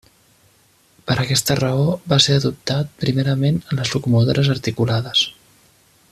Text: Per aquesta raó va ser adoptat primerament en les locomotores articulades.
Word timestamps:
Per 1.09 1.17
aquesta 1.23 1.57
raó 1.59 1.83
va 2.13 2.19
ser 2.27 2.39
adoptat 2.41 2.97
primerament 3.05 3.59
en 3.65 3.81
les 3.81 3.95
locomotores 3.97 4.53
articulades. 4.59 5.25